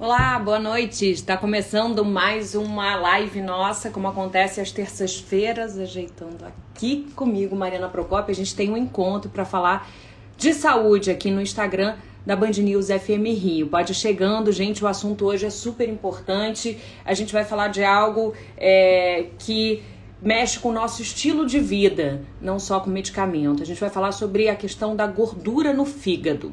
[0.00, 1.10] Olá, boa noite.
[1.10, 8.30] Está começando mais uma live nossa, como acontece às terças-feiras, ajeitando aqui comigo, Mariana Procópio.
[8.30, 9.90] A gente tem um encontro para falar
[10.36, 13.66] de saúde aqui no Instagram da Band News FM Rio.
[13.66, 16.78] Pode chegando, gente, o assunto hoje é super importante.
[17.04, 19.82] A gente vai falar de algo é, que
[20.22, 23.64] mexe com o nosso estilo de vida, não só com medicamento.
[23.64, 26.52] A gente vai falar sobre a questão da gordura no fígado.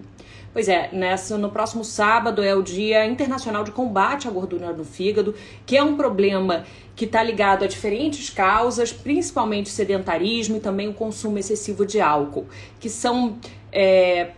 [0.55, 4.85] Pois é, nessa, no próximo sábado é o Dia Internacional de Combate à Gordura no
[4.85, 6.63] Fígado, que é um problema
[6.95, 12.45] que está ligado a diferentes causas, principalmente sedentarismo e também o consumo excessivo de álcool,
[12.79, 13.37] que são
[13.69, 14.29] é,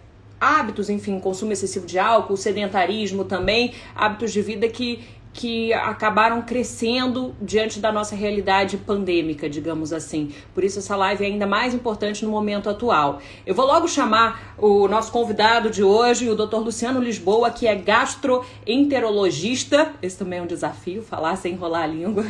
[0.41, 5.03] hábitos, enfim, consumo excessivo de álcool, sedentarismo também, hábitos de vida que
[5.37, 10.33] que acabaram crescendo diante da nossa realidade pandêmica, digamos assim.
[10.51, 13.19] Por isso essa live é ainda mais importante no momento atual.
[13.45, 16.55] Eu vou logo chamar o nosso convidado de hoje, o Dr.
[16.55, 19.93] Luciano Lisboa, que é gastroenterologista.
[20.01, 22.25] Esse também é um desafio, falar sem enrolar a língua.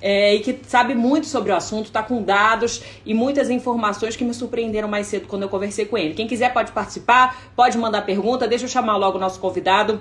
[0.00, 4.22] É, e que sabe muito sobre o assunto, está com dados e muitas informações que
[4.22, 6.12] me surpreenderam mais cedo quando eu conversei com ele.
[6.14, 8.46] Quem quiser pode participar, pode mandar pergunta.
[8.46, 9.98] Deixa eu chamar logo o nosso convidado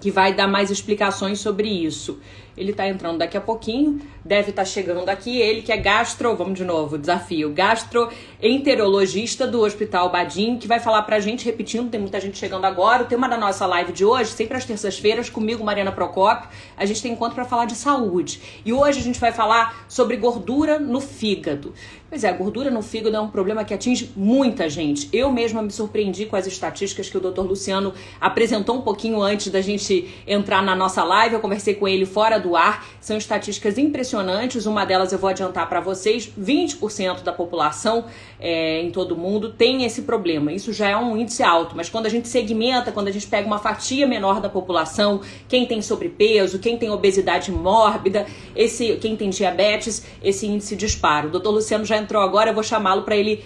[0.00, 2.18] que vai dar mais explicações sobre isso.
[2.60, 5.40] Ele está entrando daqui a pouquinho, deve estar tá chegando aqui.
[5.40, 11.02] Ele que é gastro, vamos de novo, desafio, gastroenterologista do Hospital Badim, que vai falar
[11.04, 13.04] pra gente, repetindo, tem muita gente chegando agora.
[13.04, 17.00] O tema da nossa live de hoje, sempre às terças-feiras, comigo, Mariana Procópio, a gente
[17.00, 18.42] tem encontro para falar de saúde.
[18.62, 21.72] E hoje a gente vai falar sobre gordura no fígado.
[22.10, 25.08] Pois é, a gordura no fígado é um problema que atinge muita gente.
[25.12, 27.42] Eu mesma me surpreendi com as estatísticas que o Dr.
[27.42, 31.36] Luciano apresentou um pouquinho antes da gente entrar na nossa live.
[31.36, 32.86] Eu conversei com ele fora do ar.
[33.00, 34.66] São estatísticas impressionantes.
[34.66, 38.04] Uma delas eu vou adiantar para vocês: 20% da população
[38.38, 40.52] é, em todo o mundo tem esse problema.
[40.52, 43.46] Isso já é um índice alto, mas quando a gente segmenta, quando a gente pega
[43.46, 49.30] uma fatia menor da população, quem tem sobrepeso, quem tem obesidade mórbida, esse, quem tem
[49.30, 51.26] diabetes, esse índice dispara.
[51.26, 51.48] O Dr.
[51.48, 53.44] Luciano já entrou agora, eu vou chamá-lo para ele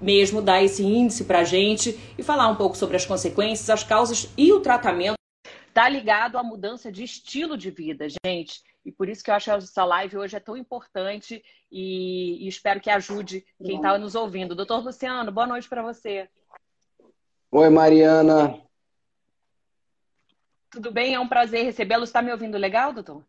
[0.00, 3.84] mesmo dar esse índice para a gente e falar um pouco sobre as consequências, as
[3.84, 5.21] causas e o tratamento.
[5.72, 8.62] Está ligado à mudança de estilo de vida, gente.
[8.84, 12.46] E por isso que eu acho que essa live hoje é tão importante e, e
[12.46, 14.54] espero que ajude quem está nos ouvindo.
[14.54, 16.28] Doutor Luciano, boa noite para você.
[17.50, 18.60] Oi, Mariana.
[20.70, 21.14] Tudo bem?
[21.14, 22.04] É um prazer recebê-lo.
[22.04, 23.24] Está me ouvindo legal, doutor?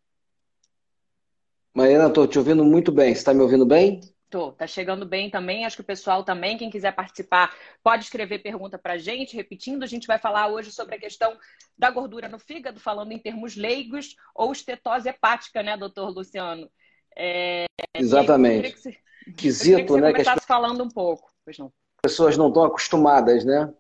[1.74, 3.16] Mariana, estou te ouvindo muito bem.
[3.16, 4.02] Você está me ouvindo bem?
[4.34, 5.64] Tô, tá chegando bem também.
[5.64, 9.36] Acho que o pessoal também, quem quiser participar, pode escrever pergunta pra gente.
[9.36, 11.38] Repetindo, a gente vai falar hoje sobre a questão
[11.78, 16.68] da gordura no fígado, falando em termos leigos, ou estetose hepática, né, doutor Luciano?
[17.16, 17.66] É...
[17.96, 18.72] Exatamente.
[18.72, 18.98] Que você...
[19.38, 20.12] Quesito, né?
[20.12, 20.44] Que as...
[20.46, 21.32] falando um pouco.
[21.46, 21.68] Pois não.
[22.04, 23.72] As pessoas não estão acostumadas, né?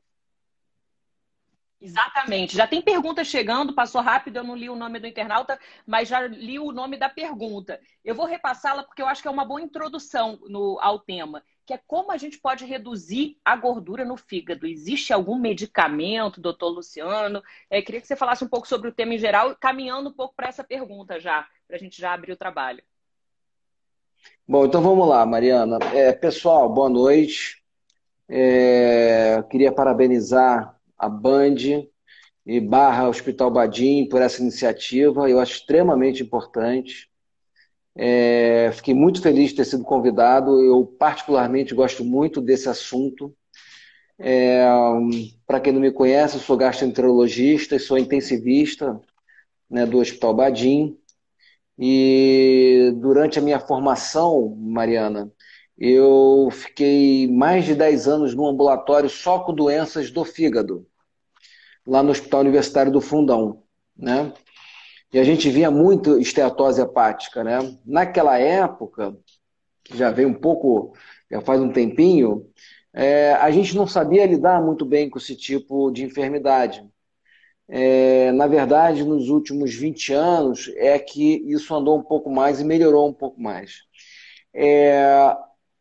[1.84, 2.56] Exatamente.
[2.56, 6.22] Já tem perguntas chegando, passou rápido, eu não li o nome do internauta, mas já
[6.26, 7.78] li o nome da pergunta.
[8.06, 11.74] Eu vou repassá-la porque eu acho que é uma boa introdução no, ao tema, que
[11.74, 14.66] é como a gente pode reduzir a gordura no fígado.
[14.66, 17.44] Existe algum medicamento, doutor Luciano?
[17.70, 20.34] É, queria que você falasse um pouco sobre o tema em geral, caminhando um pouco
[20.38, 22.82] para essa pergunta já, para a gente já abrir o trabalho.
[24.48, 25.80] Bom, então vamos lá, Mariana.
[25.94, 27.62] É, pessoal, boa noite.
[28.30, 31.56] É, queria parabenizar a Band
[32.46, 37.10] e barra Hospital Badim por essa iniciativa, eu acho extremamente importante.
[37.96, 43.36] É, fiquei muito feliz de ter sido convidado, eu particularmente gosto muito desse assunto.
[44.20, 44.64] É,
[45.46, 49.00] Para quem não me conhece, eu sou gastroenterologista e sou intensivista
[49.70, 50.98] né, do Hospital Badim.
[51.78, 55.32] E durante a minha formação, Mariana,
[55.78, 60.88] eu fiquei mais de 10 anos no ambulatório só com doenças do fígado
[61.86, 63.64] lá no Hospital Universitário do Fundão,
[63.96, 64.34] né?
[65.12, 67.60] E a gente via muito esteatose hepática, né?
[67.86, 69.16] Naquela época,
[69.94, 70.94] já veio um pouco,
[71.30, 72.48] já faz um tempinho,
[72.94, 76.88] é, a gente não sabia lidar muito bem com esse tipo de enfermidade.
[77.68, 82.64] É, na verdade, nos últimos 20 anos, é que isso andou um pouco mais e
[82.64, 83.84] melhorou um pouco mais.
[84.54, 85.36] É,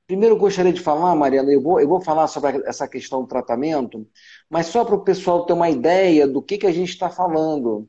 [0.06, 3.28] Primeiro, eu gostaria de falar, Mariana, eu vou, eu vou falar sobre essa questão do
[3.28, 4.06] tratamento,
[4.50, 7.88] mas só para o pessoal ter uma ideia do que, que a gente está falando.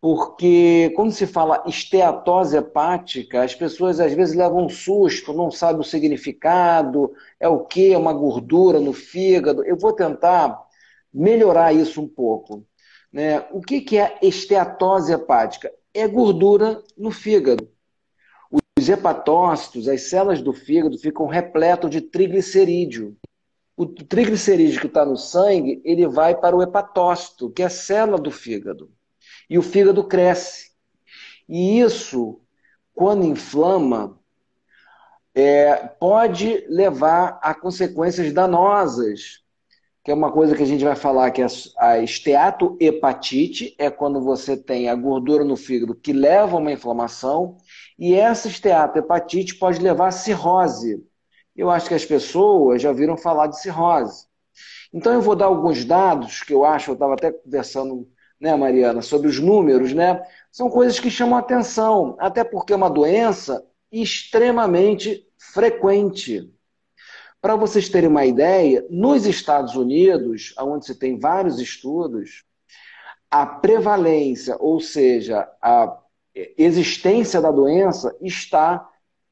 [0.00, 5.80] Porque quando se fala esteatose hepática, as pessoas às vezes levam um susto, não sabem
[5.82, 7.92] o significado, é o que?
[7.92, 9.64] É uma gordura no fígado.
[9.64, 10.58] Eu vou tentar
[11.12, 12.66] melhorar isso um pouco.
[13.12, 13.40] Né?
[13.52, 15.70] O que, que é esteatose hepática?
[15.92, 17.68] É gordura no fígado.
[18.80, 23.14] Os hepatócitos, as células do fígado, ficam repletas de triglicerídeo.
[23.76, 28.16] O triglicerídeo que está no sangue, ele vai para o hepatócito, que é a célula
[28.18, 28.90] do fígado.
[29.50, 30.70] e o fígado cresce.
[31.46, 32.40] E isso,
[32.94, 34.18] quando inflama,
[35.34, 39.42] é, pode levar a consequências danosas,
[40.10, 41.46] é uma coisa que a gente vai falar, que é
[41.78, 47.56] a esteatohepatite, é quando você tem a gordura no fígado que leva a uma inflamação,
[47.98, 51.04] e essa esteatohepatite pode levar a cirrose.
[51.56, 54.26] Eu acho que as pessoas já viram falar de cirrose.
[54.92, 58.08] Então eu vou dar alguns dados que eu acho, eu estava até conversando,
[58.40, 60.22] né, Mariana, sobre os números, né?
[60.50, 66.50] São coisas que chamam atenção, até porque é uma doença extremamente frequente.
[67.40, 72.44] Para vocês terem uma ideia, nos Estados Unidos, onde se tem vários estudos,
[73.30, 75.96] a prevalência, ou seja, a
[76.34, 78.88] existência da doença está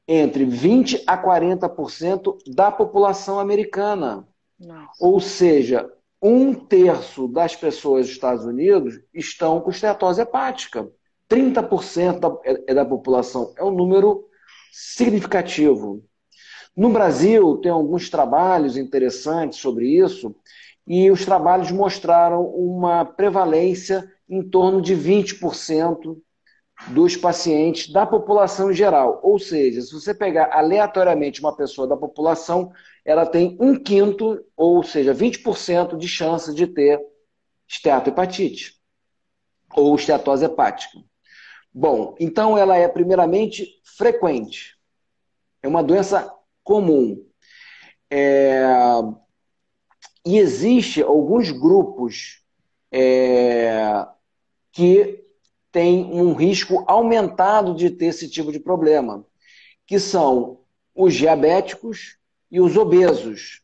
[0.07, 4.27] entre 20 a 40% da população americana.
[4.59, 4.91] Nossa.
[4.99, 5.91] Ou seja,
[6.21, 10.89] um terço das pessoas dos Estados Unidos estão com esteatose hepática.
[11.29, 13.53] 30% da, é da população.
[13.55, 14.25] É um número
[14.71, 16.03] significativo.
[16.79, 20.33] No Brasil, tem alguns trabalhos interessantes sobre isso,
[20.87, 26.17] e os trabalhos mostraram uma prevalência em torno de 20%
[26.87, 29.19] dos pacientes da população geral.
[29.21, 32.71] Ou seja, se você pegar aleatoriamente uma pessoa da população,
[33.03, 36.97] ela tem um quinto, ou seja, 20% de chance de ter
[37.67, 38.75] esteatohepatite
[39.75, 40.97] ou esteatose hepática.
[41.73, 43.67] Bom, então ela é primeiramente
[43.97, 44.77] frequente.
[45.61, 46.38] É uma doença
[46.69, 47.25] comum.
[48.11, 48.61] É...
[50.23, 52.43] E existe alguns grupos
[52.91, 54.05] é...
[54.71, 55.25] que
[55.71, 59.25] têm um risco aumentado de ter esse tipo de problema,
[59.87, 60.59] que são
[60.93, 62.17] os diabéticos
[62.51, 63.63] e os obesos.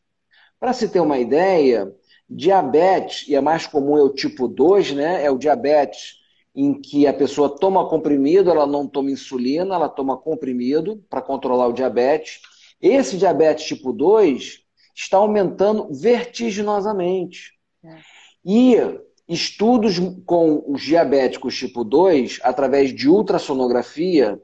[0.58, 1.94] Para se ter uma ideia,
[2.28, 5.24] diabetes, e é mais comum é o tipo 2, né?
[5.24, 6.16] É o diabetes
[6.52, 11.68] em que a pessoa toma comprimido, ela não toma insulina, ela toma comprimido para controlar
[11.68, 12.40] o diabetes.
[12.80, 14.60] Esse diabetes tipo 2
[14.94, 17.52] está aumentando vertiginosamente.
[17.84, 17.98] É.
[18.44, 18.76] E
[19.28, 24.40] estudos com os diabéticos tipo 2, através de ultrassonografia,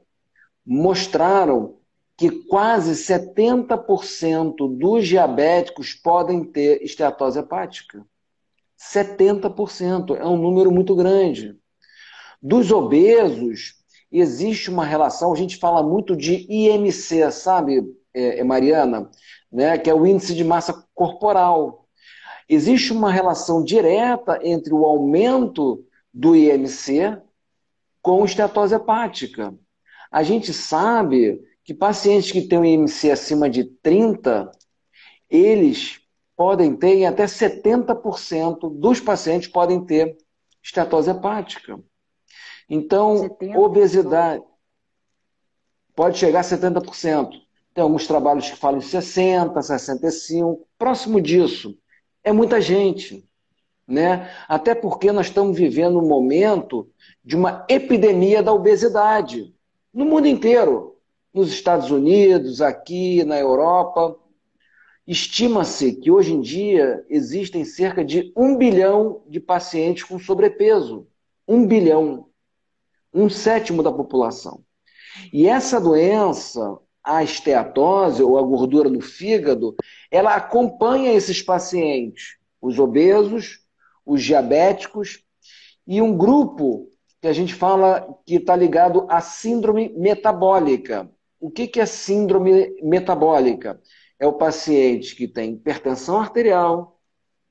[0.65, 1.77] mostraram
[2.17, 8.05] que quase 70% dos diabéticos podem ter esteatose hepática.
[8.79, 11.57] 70% é um número muito grande.
[12.41, 13.75] Dos obesos,
[14.11, 17.83] existe uma relação, a gente fala muito de IMC, sabe,
[18.13, 19.09] é, é, Mariana?
[19.51, 21.87] Né, que é o índice de massa corporal.
[22.49, 27.17] Existe uma relação direta entre o aumento do IMC
[28.01, 29.53] com estetose hepática.
[30.11, 34.51] A gente sabe que pacientes que têm um IMC acima de 30,
[35.29, 36.01] eles
[36.35, 40.17] podem ter, até 70% dos pacientes podem ter
[40.61, 41.79] estetose hepática.
[42.69, 44.43] Então, obesidade
[45.95, 47.29] pode chegar a 70%.
[47.73, 50.59] Tem alguns trabalhos que falam em 60%, 65%.
[50.77, 51.77] Próximo disso,
[52.23, 53.27] é muita gente.
[53.87, 54.29] Né?
[54.47, 56.89] Até porque nós estamos vivendo um momento
[57.23, 59.53] de uma epidemia da obesidade
[59.93, 60.97] no mundo inteiro.
[61.33, 64.15] Nos Estados Unidos, aqui na Europa.
[65.05, 71.07] Estima-se que hoje em dia existem cerca de um bilhão de pacientes com sobrepeso.
[71.47, 72.27] Um bilhão
[73.13, 74.63] um sétimo da população.
[75.31, 79.75] E essa doença, a esteatose ou a gordura no fígado,
[80.09, 83.59] ela acompanha esses pacientes, os obesos,
[84.05, 85.23] os diabéticos
[85.85, 86.89] e um grupo
[87.21, 91.09] que a gente fala que está ligado à síndrome metabólica.
[91.39, 93.81] O que, que é síndrome metabólica?
[94.17, 96.99] É o paciente que tem hipertensão arterial,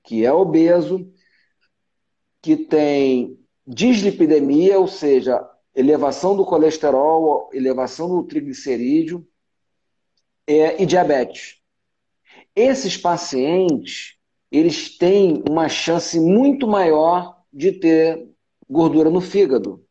[0.03, 1.11] que é obeso,
[2.41, 9.27] que tem dislipidemia, ou seja, elevação do colesterol, elevação do triglicerídeo
[10.47, 11.57] é, e diabetes.
[12.55, 14.17] Esses pacientes,
[14.51, 18.29] eles têm uma chance muito maior de ter
[18.69, 19.85] gordura no fígado.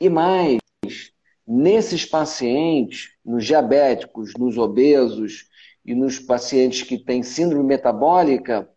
[0.00, 0.58] E mais,
[1.46, 5.48] nesses pacientes, nos diabéticos, nos obesos
[5.84, 8.68] e nos pacientes que têm síndrome metabólica,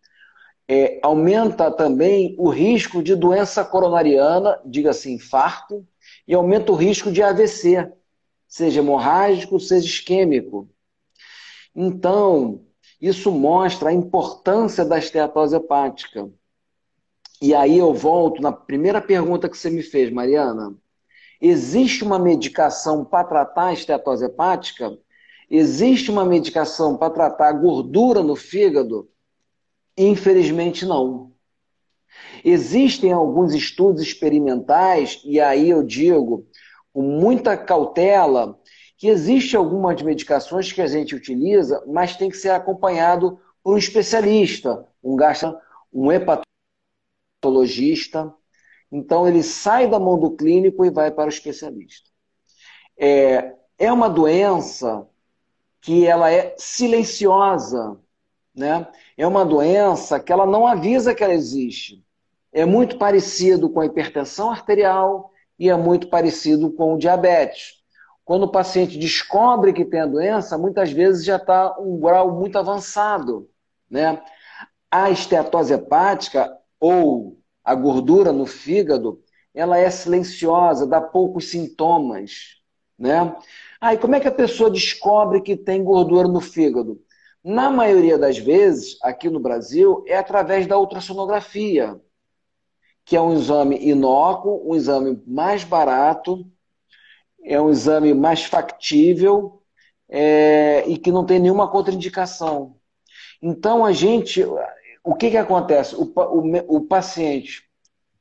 [0.68, 5.86] é, aumenta também o risco de doença coronariana, diga-se infarto,
[6.26, 7.90] e aumenta o risco de AVC,
[8.46, 10.68] seja hemorrágico, seja isquêmico.
[11.80, 12.64] Então,
[13.00, 16.28] isso mostra a importância da esteatose hepática.
[17.40, 20.76] E aí eu volto na primeira pergunta que você me fez, Mariana.
[21.40, 24.98] Existe uma medicação para tratar a esteatose hepática?
[25.48, 29.08] Existe uma medicação para tratar a gordura no fígado?
[29.96, 31.32] Infelizmente não.
[32.44, 36.44] Existem alguns estudos experimentais, e aí eu digo
[36.92, 38.57] com muita cautela,
[38.98, 43.78] que existe algumas medicações que a gente utiliza, mas tem que ser acompanhado por um
[43.78, 45.56] especialista, um gasta,
[45.92, 48.34] um hepatologista.
[48.90, 52.10] Então ele sai da mão do clínico e vai para o especialista.
[52.98, 55.06] É, é uma doença
[55.80, 58.00] que ela é silenciosa,
[58.52, 58.88] né?
[59.16, 62.04] É uma doença que ela não avisa que ela existe.
[62.52, 67.77] É muito parecido com a hipertensão arterial e é muito parecido com o diabetes.
[68.28, 72.58] Quando o paciente descobre que tem a doença, muitas vezes já está um grau muito
[72.58, 73.48] avançado.
[73.90, 74.22] Né?
[74.90, 79.22] A esteatose hepática, ou a gordura no fígado,
[79.54, 82.60] ela é silenciosa, dá poucos sintomas.
[82.98, 83.34] Né?
[83.80, 87.00] Aí, como é que a pessoa descobre que tem gordura no fígado?
[87.42, 91.98] Na maioria das vezes, aqui no Brasil, é através da ultrassonografia,
[93.06, 96.44] que é um exame inócuo, um exame mais barato,
[97.48, 99.62] é um exame mais factível
[100.08, 102.76] é, e que não tem nenhuma contraindicação.
[103.42, 104.44] Então, a gente,
[105.02, 105.96] o que, que acontece?
[105.96, 107.68] O, o, o paciente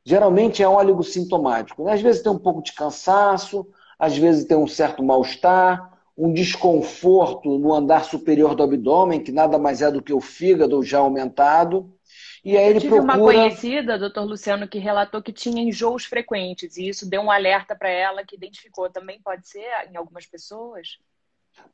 [0.06, 1.84] geralmente é óleo sintomático.
[1.84, 1.92] Né?
[1.92, 3.68] Às vezes tem um pouco de cansaço,
[4.00, 9.60] às vezes tem um certo mal-estar, um desconforto no andar superior do abdômen, que nada
[9.60, 11.94] mais é do que o fígado já aumentado.
[12.48, 13.18] E aí ele Eu tive procura...
[13.18, 17.76] uma conhecida, doutor Luciano, que relatou que tinha enjoos frequentes, e isso deu um alerta
[17.76, 18.90] para ela que identificou.
[18.90, 20.98] Também pode ser em algumas pessoas?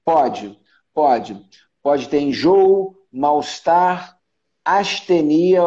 [0.03, 0.60] Pode,
[0.92, 1.39] pode.
[1.80, 4.18] Pode ter enjoo, mal-estar,
[4.65, 5.62] astenia,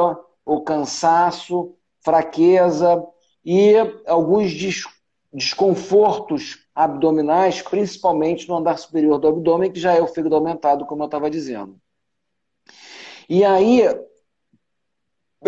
[0.45, 3.07] ou cansaço, fraqueza
[3.45, 3.75] e
[4.09, 4.53] alguns
[5.33, 11.05] desconfortos abdominais, principalmente no andar superior do abdômen, que já é o fígado aumentado, como
[11.05, 11.81] eu estava dizendo.
[13.29, 13.83] E aí,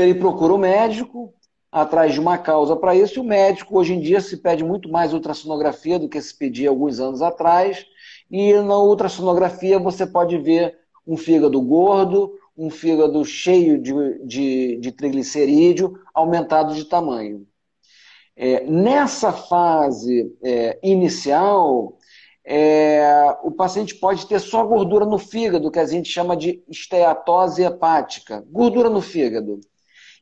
[0.01, 1.33] ele procura o médico,
[1.71, 4.89] atrás de uma causa para isso, e o médico, hoje em dia, se pede muito
[4.91, 7.85] mais ultrassonografia do que se pedia alguns anos atrás,
[8.31, 10.77] e na ultrassonografia você pode ver
[11.07, 13.93] um fígado gordo, um fígado cheio de,
[14.27, 17.47] de, de triglicerídeo, aumentado de tamanho.
[18.37, 21.99] É, nessa fase é, inicial,
[22.45, 27.63] é, o paciente pode ter só gordura no fígado, que a gente chama de esteatose
[27.63, 28.45] hepática.
[28.51, 29.61] Gordura no fígado.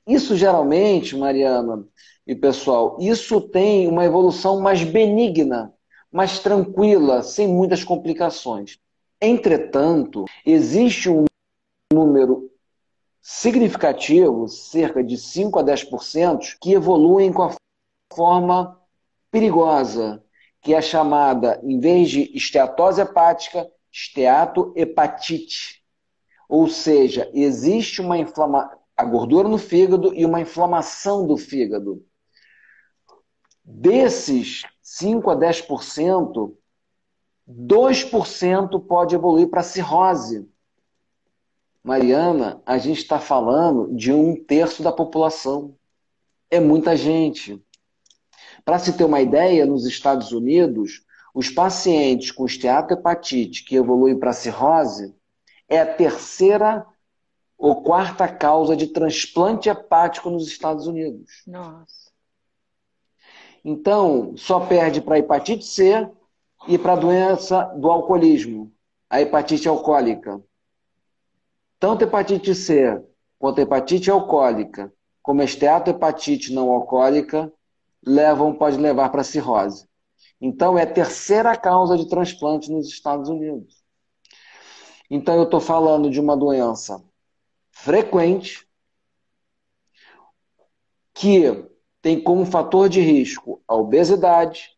[0.07, 1.85] Isso geralmente, Mariana
[2.27, 5.75] e pessoal, isso tem uma evolução mais benigna,
[6.13, 8.79] mais tranquila, sem muitas complicações.
[9.21, 11.25] Entretanto, existe um
[11.93, 12.51] número
[13.21, 17.57] significativo, cerca de 5 a 10%, que evoluem com a
[18.13, 18.81] forma
[19.31, 20.23] perigosa,
[20.63, 25.83] que é chamada, em vez de esteatose hepática, esteatohepatite.
[26.49, 32.05] Ou seja, existe uma inflamação, a gordura no fígado e uma inflamação do fígado.
[33.62, 36.55] Desses 5 a 10%,
[37.49, 40.49] 2% pode evoluir para cirrose.
[41.85, 45.76] Mariana, a gente está falando de um terço da população.
[46.50, 47.62] É muita gente.
[48.65, 54.33] Para se ter uma ideia, nos Estados Unidos, os pacientes com esteatohepatite que evoluem para
[54.33, 55.15] cirrose
[55.69, 56.87] é a terceira
[57.59, 61.43] ou quarta causa de transplante hepático nos Estados Unidos.
[61.47, 62.07] Nossa.
[63.65, 66.09] Então, só perde para a hepatite C
[66.69, 68.73] e para a doença do alcoolismo,
[69.11, 70.41] a hepatite alcoólica.
[71.79, 73.03] Tanto hepatite C
[73.39, 77.53] quanto hepatite alcoólica, como esteatohepatite não alcoólica,
[78.07, 79.89] levam, pode levar para cirrose.
[80.41, 83.83] Então, é a terceira causa de transplante nos Estados Unidos.
[85.11, 87.03] Então, eu estou falando de uma doença
[87.76, 88.66] frequente
[91.14, 91.64] que
[92.00, 94.71] tem como fator de risco a obesidade,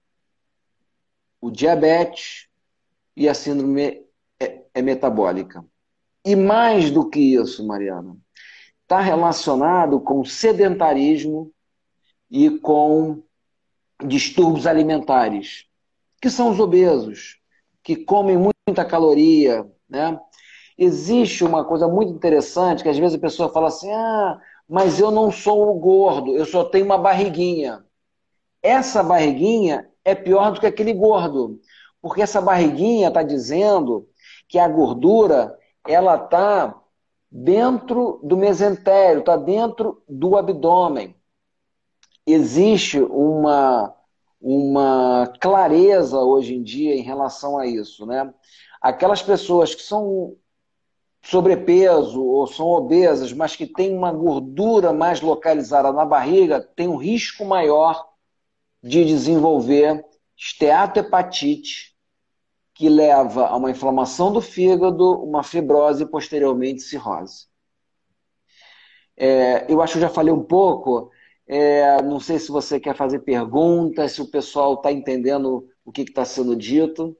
[1.40, 2.48] o diabetes
[3.16, 4.04] e a síndrome
[4.82, 5.64] metabólica.
[6.24, 8.16] E mais do que isso, Mariana,
[8.82, 11.52] está relacionado com sedentarismo
[12.30, 13.22] e com
[14.04, 15.66] distúrbios alimentares,
[16.20, 17.40] que são os obesos,
[17.82, 20.18] que comem muita caloria, né?
[20.78, 25.10] Existe uma coisa muito interessante que às vezes a pessoa fala assim: "Ah, mas eu
[25.10, 27.84] não sou o gordo, eu só tenho uma barriguinha".
[28.62, 31.60] Essa barriguinha é pior do que aquele gordo,
[32.00, 34.08] porque essa barriguinha está dizendo
[34.48, 35.56] que a gordura
[35.86, 36.74] ela está
[37.30, 41.18] dentro do mesentério, está dentro do abdômen
[42.28, 43.94] existe uma,
[44.40, 48.32] uma clareza hoje em dia em relação a isso, né?
[48.80, 50.36] Aquelas pessoas que são
[51.22, 56.96] sobrepeso ou são obesas, mas que têm uma gordura mais localizada na barriga, tem um
[56.96, 58.08] risco maior
[58.82, 60.04] de desenvolver
[60.36, 61.96] esteatohepatite,
[62.74, 67.48] que leva a uma inflamação do fígado, uma fibrose e posteriormente cirrose.
[69.16, 71.10] É, eu acho que já falei um pouco,
[71.48, 76.02] é, não sei se você quer fazer perguntas, se o pessoal está entendendo o que
[76.02, 77.16] está sendo dito.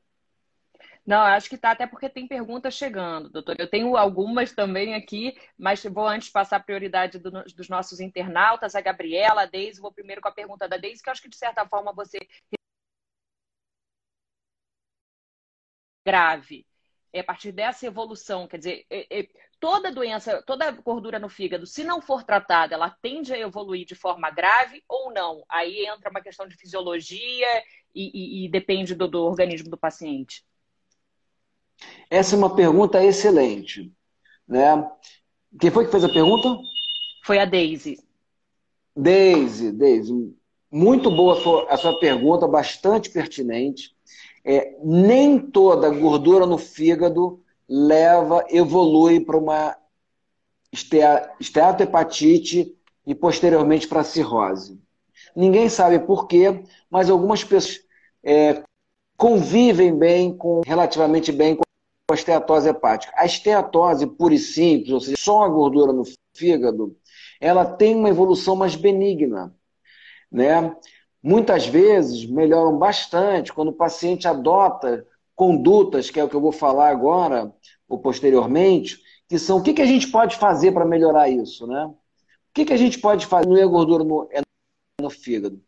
[1.09, 3.57] Não, acho que está até porque tem perguntas chegando, doutor.
[3.59, 8.75] Eu tenho algumas também aqui, mas vou antes passar a prioridade do, dos nossos internautas,
[8.75, 9.81] a Gabriela, a Deise.
[9.81, 12.19] Vou primeiro com a pergunta da Deise, que acho que de certa forma você
[16.05, 16.67] grave.
[17.13, 21.67] É a partir dessa evolução, quer dizer, é, é, toda doença, toda gordura no fígado,
[21.67, 25.43] se não for tratada, ela tende a evoluir de forma grave ou não?
[25.49, 27.47] Aí entra uma questão de fisiologia
[27.95, 30.45] e, e, e depende do, do organismo do paciente.
[32.11, 33.93] Essa é uma pergunta excelente.
[34.47, 34.89] Né?
[35.61, 36.57] Quem foi que fez a pergunta?
[37.25, 37.99] Foi a Daisy.
[38.97, 40.35] Daisy, Daisy.
[40.71, 43.95] Muito boa a sua pergunta, bastante pertinente.
[44.45, 49.77] É, nem toda gordura no fígado leva, evolui para uma
[50.73, 52.75] esteatohepatite
[53.07, 54.81] e posteriormente para cirrose.
[55.35, 57.81] Ninguém sabe por quê, mas algumas pessoas
[58.23, 58.63] é,
[59.17, 61.63] convivem bem, com, relativamente bem com
[62.11, 63.13] a esteatose hepática.
[63.17, 66.97] A esteatose pura e simples, ou seja, só a gordura no fígado,
[67.41, 69.55] ela tem uma evolução mais benigna.
[70.31, 70.75] Né?
[71.23, 76.53] Muitas vezes melhoram bastante quando o paciente adota condutas, que é o que eu vou
[76.53, 77.53] falar agora
[77.89, 78.99] ou posteriormente,
[79.29, 81.85] que são o que, que a gente pode fazer para melhorar isso, né?
[81.87, 81.97] O
[82.55, 83.49] que, que a gente pode fazer?
[83.49, 84.41] Não é gordura no, é
[85.01, 85.63] no fígado.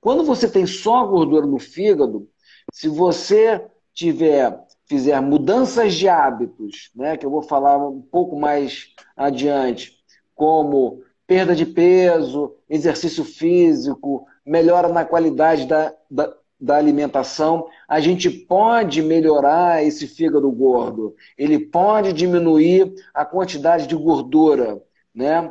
[0.00, 2.28] Quando você tem só gordura no fígado,
[2.72, 8.88] se você tiver fizer mudanças de hábitos, né, que eu vou falar um pouco mais
[9.16, 9.98] adiante,
[10.34, 18.30] como perda de peso, exercício físico, melhora na qualidade da, da, da alimentação, a gente
[18.30, 21.14] pode melhorar esse fígado gordo.
[21.36, 24.82] Ele pode diminuir a quantidade de gordura,
[25.14, 25.50] né?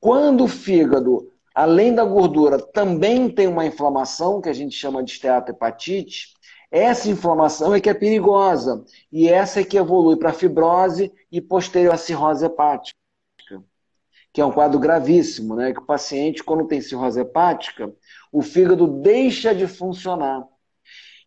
[0.00, 5.12] Quando o fígado, além da gordura, também tem uma inflamação, que a gente chama de
[5.12, 6.34] esteatohepatite,
[6.72, 8.82] essa inflamação é que é perigosa
[9.12, 12.96] e essa é que evolui para fibrose e posterior a cirrose hepática,
[14.32, 15.74] que é um quadro gravíssimo, né?
[15.74, 17.94] Que o paciente, quando tem cirrose hepática,
[18.32, 20.48] o fígado deixa de funcionar.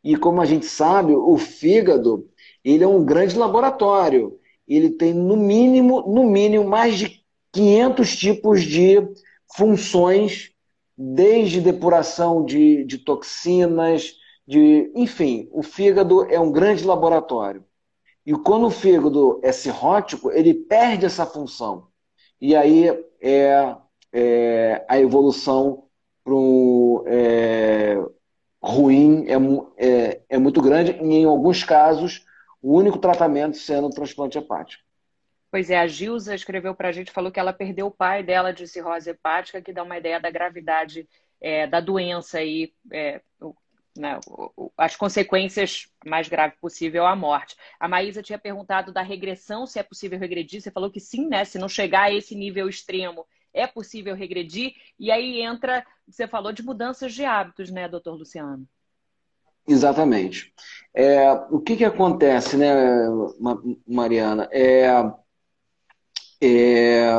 [0.04, 2.28] E como a gente sabe, o fígado
[2.64, 4.40] ele é um grande laboratório.
[4.68, 9.08] Ele tem no mínimo, no mínimo, mais de 500 tipos de
[9.56, 10.50] funções,
[10.98, 14.16] desde depuração de, de toxinas,
[14.48, 17.66] de, enfim, o fígado é um grande laboratório.
[18.26, 21.88] E quando o fígado é cirrótico, ele perde essa função.
[22.40, 22.90] E aí
[23.22, 23.76] é,
[24.12, 25.88] é a evolução
[26.24, 27.98] para um é,
[28.62, 29.36] ruim é,
[29.78, 32.26] é, é muito grande, e em alguns casos,
[32.62, 34.84] o único tratamento sendo o transplante hepático.
[35.52, 38.52] Pois é, a Gilza escreveu para a gente, falou que ela perdeu o pai dela
[38.52, 41.08] de cirrose hepática, que dá uma ideia da gravidade
[41.40, 43.22] é, da doença e é,
[43.98, 44.20] né,
[44.78, 47.56] as consequências mais graves possível a morte.
[47.80, 50.62] A Maísa tinha perguntado da regressão, se é possível regredir.
[50.62, 51.46] Você falou que sim, né?
[51.46, 54.74] Se não chegar a esse nível extremo, é possível regredir.
[55.00, 58.68] E aí entra, você falou de mudanças de hábitos, né, doutor Luciano?
[59.68, 60.54] Exatamente.
[60.94, 62.72] É, o que, que acontece, né,
[63.88, 64.48] Mariana?
[64.52, 64.88] É,
[66.42, 67.10] é,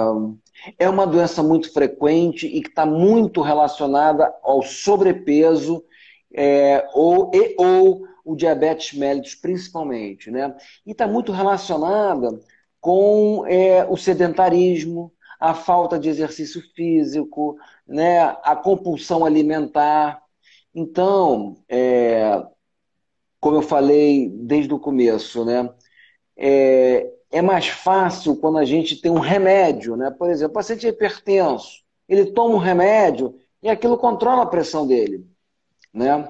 [0.79, 5.83] é uma doença muito frequente e que está muito relacionada ao sobrepeso
[6.37, 10.55] é, ou, e, ou o diabetes mellitus principalmente, né?
[10.85, 12.39] E está muito relacionada
[12.81, 18.21] com é, o sedentarismo, a falta de exercício físico, né?
[18.43, 20.23] A compulsão alimentar.
[20.75, 22.45] Então, é,
[23.41, 25.71] como eu falei desde o começo, né?
[26.37, 30.11] É, é mais fácil quando a gente tem um remédio, né?
[30.11, 34.87] Por exemplo, o paciente é hipertenso, ele toma um remédio e aquilo controla a pressão
[34.87, 35.25] dele.
[35.97, 36.29] Né?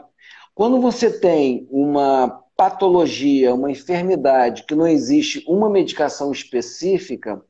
[0.55, 7.42] Quando você tem uma patologia, uma enfermidade que não existe uma medicação específica,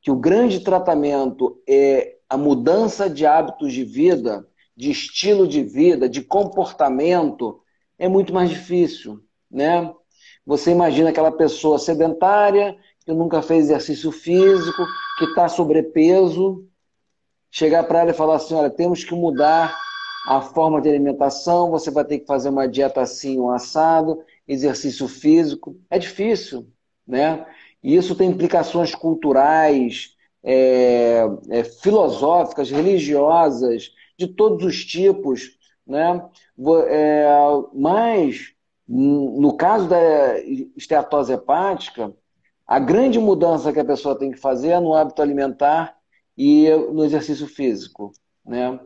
[0.00, 6.08] que o grande tratamento é a mudança de hábitos de vida, de estilo de vida,
[6.08, 7.60] de comportamento,
[7.98, 9.92] é muito mais difícil, né?
[10.46, 14.86] Você imagina aquela pessoa sedentária, que nunca fez exercício físico,
[15.18, 16.64] que está sobrepeso,
[17.50, 19.76] chegar para ela e falar assim, olha, temos que mudar
[20.26, 25.06] a forma de alimentação, você vai ter que fazer uma dieta assim, um assado, exercício
[25.06, 25.78] físico.
[25.88, 26.66] É difícil,
[27.06, 27.46] né?
[27.82, 35.56] E isso tem implicações culturais, é, é, filosóficas, religiosas, de todos os tipos.
[35.86, 36.28] Né?
[36.88, 37.26] É,
[37.72, 38.52] mas,
[38.88, 40.40] no caso da
[40.76, 42.12] esteatose hepática,
[42.66, 45.96] a grande mudança que a pessoa tem que fazer é no hábito alimentar
[46.36, 48.10] e no exercício físico.
[48.44, 48.80] Né?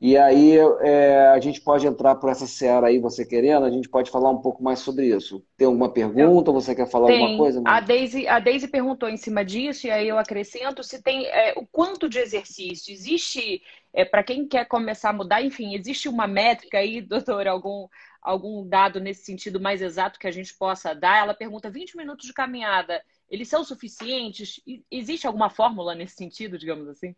[0.00, 3.88] E aí é, a gente pode entrar por essa seara aí, você querendo, a gente
[3.88, 5.44] pode falar um pouco mais sobre isso.
[5.56, 6.52] Tem alguma pergunta?
[6.52, 7.20] Você quer falar tem.
[7.20, 7.60] alguma coisa?
[7.66, 11.52] A Daisy, a Daisy perguntou em cima disso, e aí eu acrescento se tem é,
[11.56, 12.92] o quanto de exercício.
[12.92, 13.60] Existe,
[13.92, 17.88] é, para quem quer começar a mudar, enfim, existe uma métrica aí, doutor, algum,
[18.22, 21.18] algum dado nesse sentido mais exato que a gente possa dar?
[21.24, 24.60] Ela pergunta: 20 minutos de caminhada, eles são suficientes?
[24.88, 27.16] Existe alguma fórmula nesse sentido, digamos assim?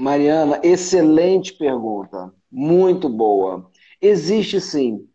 [0.00, 2.32] Mariana, excelente pergunta.
[2.50, 3.70] Muito boa.
[4.00, 5.06] Existe sim.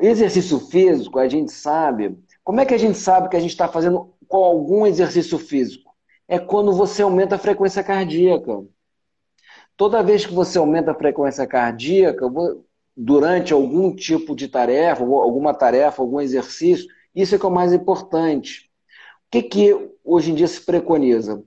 [0.00, 2.16] Exercício físico, a gente sabe.
[2.44, 5.92] Como é que a gente sabe que a gente está fazendo com algum exercício físico?
[6.28, 8.64] É quando você aumenta a frequência cardíaca.
[9.76, 12.24] Toda vez que você aumenta a frequência cardíaca,
[12.96, 17.72] durante algum tipo de tarefa, alguma tarefa, algum exercício, isso é que é o mais
[17.72, 18.70] importante.
[19.26, 21.42] O que, que hoje em dia se preconiza?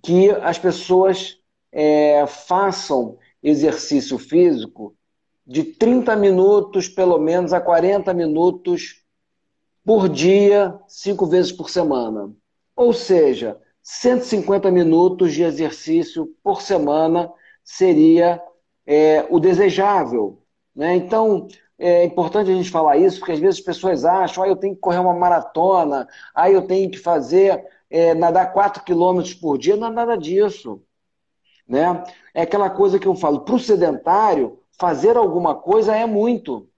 [0.00, 1.42] Que as pessoas
[1.74, 4.96] é, façam exercício físico
[5.44, 9.02] de 30 minutos, pelo menos, a 40 minutos
[9.84, 12.32] por dia, cinco vezes por semana.
[12.76, 17.30] Ou seja, 150 minutos de exercício por semana
[17.62, 18.40] seria
[18.86, 20.42] é, o desejável.
[20.74, 20.96] Né?
[20.96, 24.56] Então, é importante a gente falar isso, porque às vezes as pessoas acham, ah, eu
[24.56, 29.58] tenho que correr uma maratona, ah, eu tenho que fazer, é, nadar 4 quilômetros por
[29.58, 29.76] dia.
[29.76, 30.80] Não é nada disso.
[31.68, 32.04] Né?
[32.34, 36.68] É aquela coisa que eu falo, para o sedentário, fazer alguma coisa é muito.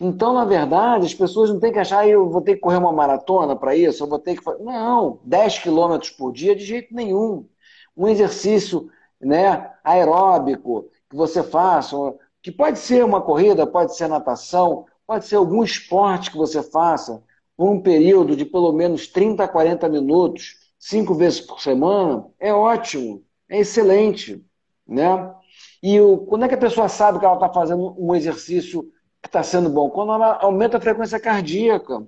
[0.00, 2.76] Então, na verdade, as pessoas não têm que achar, ah, eu vou ter que correr
[2.76, 4.62] uma maratona para isso, eu vou ter que fazer.
[4.62, 7.48] Não, 10 quilômetros por dia de jeito nenhum.
[7.96, 8.88] Um exercício
[9.20, 11.96] né, aeróbico que você faça,
[12.42, 17.22] que pode ser uma corrida, pode ser natação, pode ser algum esporte que você faça
[17.56, 22.52] por um período de pelo menos 30 a 40 minutos, cinco vezes por semana, é
[22.52, 24.44] ótimo é excelente,
[24.86, 25.34] né?
[25.82, 28.82] E o, quando é que a pessoa sabe que ela está fazendo um exercício
[29.22, 29.90] que está sendo bom?
[29.90, 32.06] Quando ela aumenta a frequência cardíaca.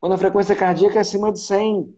[0.00, 1.94] Quando a frequência cardíaca é acima de 100.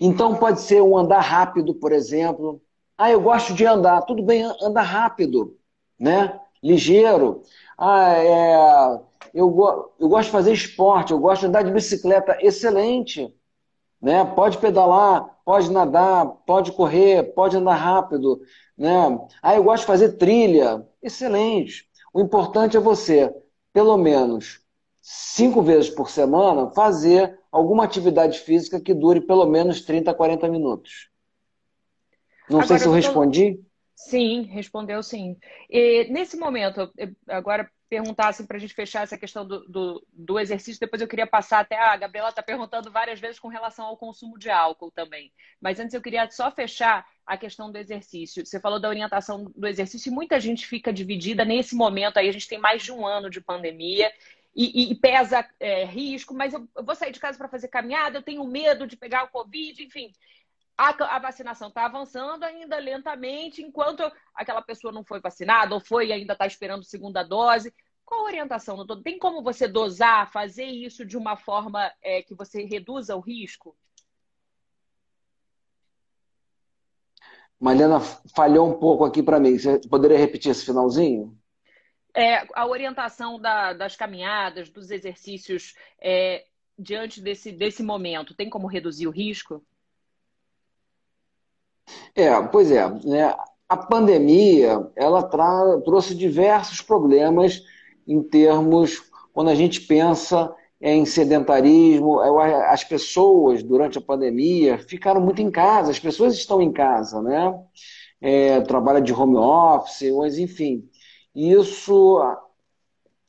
[0.00, 2.60] Então pode ser um andar rápido, por exemplo.
[2.96, 4.02] Ah, eu gosto de andar.
[4.02, 5.58] Tudo bem, anda rápido,
[5.98, 6.38] né?
[6.62, 7.42] Ligeiro.
[7.78, 9.00] Ah, é...
[9.34, 12.36] eu, eu gosto de fazer esporte, eu gosto de andar de bicicleta.
[12.40, 13.34] Excelente.
[14.04, 14.22] Né?
[14.22, 18.38] Pode pedalar, pode nadar, pode correr, pode andar rápido.
[18.76, 18.90] Né?
[19.42, 20.86] Ah, eu gosto de fazer trilha.
[21.02, 21.88] Excelente.
[22.12, 23.34] O importante é você,
[23.72, 24.60] pelo menos
[25.00, 31.08] cinco vezes por semana, fazer alguma atividade física que dure pelo menos 30, 40 minutos.
[32.50, 33.58] Não Agora, sei se eu respondi.
[34.04, 35.34] Sim, respondeu sim.
[35.68, 36.92] E, nesse momento,
[37.26, 41.26] agora perguntassem para a gente fechar essa questão do, do, do, exercício, depois eu queria
[41.26, 45.32] passar até a Gabriela está perguntando várias vezes com relação ao consumo de álcool também.
[45.58, 48.44] Mas antes eu queria só fechar a questão do exercício.
[48.44, 52.28] Você falou da orientação do exercício e muita gente fica dividida nesse momento aí.
[52.28, 54.12] A gente tem mais de um ano de pandemia
[54.54, 58.18] e, e pesa é, risco, mas eu, eu vou sair de casa para fazer caminhada,
[58.18, 60.12] eu tenho medo de pegar o Covid, enfim
[60.76, 64.02] a, a vacinação está avançando ainda lentamente, enquanto
[64.34, 67.72] aquela pessoa não foi vacinada ou foi e ainda está esperando segunda dose.
[68.04, 69.02] Qual a orientação, doutor?
[69.02, 73.76] Tem como você dosar, fazer isso de uma forma é, que você reduza o risco?
[77.58, 78.00] Mariana
[78.34, 79.58] falhou um pouco aqui para mim.
[79.58, 81.38] Você poderia repetir esse finalzinho?
[82.14, 86.44] É, a orientação da, das caminhadas, dos exercícios é,
[86.78, 89.64] diante desse, desse momento, tem como reduzir o risco?
[92.14, 92.88] É, pois é.
[93.04, 93.34] Né?
[93.68, 97.62] A pandemia ela trouxe diversos problemas
[98.06, 105.40] em termos, quando a gente pensa em sedentarismo, as pessoas durante a pandemia ficaram muito
[105.40, 107.58] em casa, as pessoas estão em casa, né?
[108.20, 110.88] É, trabalha de home office, mas enfim.
[111.34, 112.20] Isso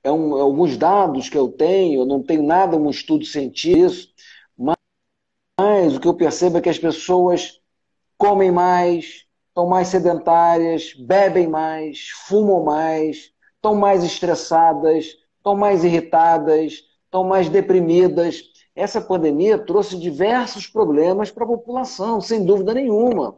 [0.03, 4.13] é, um, é alguns dados que eu tenho, não tenho nada, um estudo científico,
[4.57, 4.77] mas,
[5.59, 7.59] mas o que eu percebo é que as pessoas
[8.17, 15.05] comem mais, estão mais sedentárias, bebem mais, fumam mais, estão mais estressadas,
[15.37, 18.43] estão mais irritadas, estão mais deprimidas.
[18.75, 23.37] Essa pandemia trouxe diversos problemas para a população, sem dúvida nenhuma.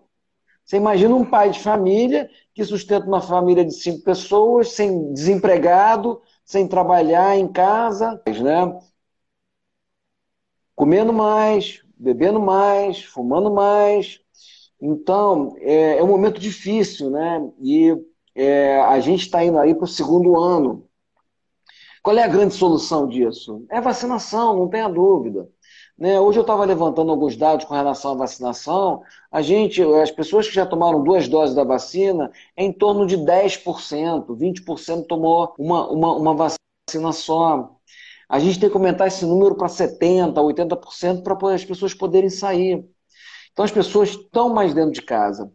[0.66, 6.22] Você imagina um pai de família que sustenta uma família de cinco pessoas, sem desempregado,
[6.44, 8.80] sem trabalhar em casa, né?
[10.76, 14.20] comendo mais, bebendo mais, fumando mais.
[14.82, 17.50] Então, é, é um momento difícil, né?
[17.62, 17.96] E
[18.36, 20.88] é, a gente está indo aí para o segundo ano.
[22.04, 23.66] Qual é a grande solução disso?
[23.70, 25.50] É vacinação, não tenha dúvida.
[25.98, 26.20] Né?
[26.20, 29.02] Hoje eu estava levantando alguns dados com relação à vacinação.
[29.32, 33.18] A gente, as pessoas que já tomaram duas doses da vacina, é em torno de
[33.18, 37.76] 10%, 20% tomou uma, uma, uma vacina só.
[38.30, 42.88] A gente tem que aumentar esse número para 70%, 80% para as pessoas poderem sair.
[43.58, 45.52] Então as pessoas estão mais dentro de casa.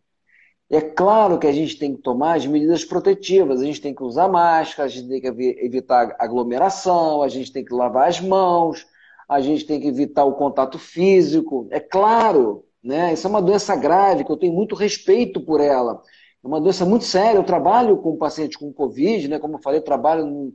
[0.69, 4.03] É claro que a gente tem que tomar as medidas protetivas, a gente tem que
[4.03, 5.29] usar máscara, a gente tem que
[5.65, 8.85] evitar aglomeração, a gente tem que lavar as mãos,
[9.29, 11.69] a gente tem que evitar o contato físico.
[11.71, 13.13] É claro, né?
[13.13, 16.03] Isso é uma doença grave, que eu tenho muito respeito por ela.
[16.43, 17.39] É uma doença muito séria.
[17.39, 19.39] Eu trabalho com pacientes com Covid, né?
[19.39, 20.53] Como eu falei, eu trabalho